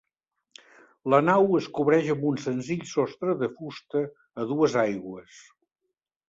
[1.13, 4.03] La nau es cobreix amb un senzill sostre de fusta
[4.45, 5.39] a dues aigües.